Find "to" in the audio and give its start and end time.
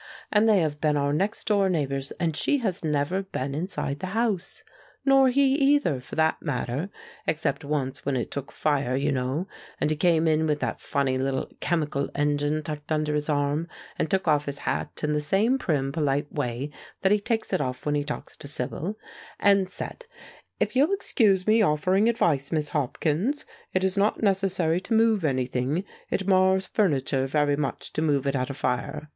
18.37-18.47, 24.81-24.95, 27.93-28.01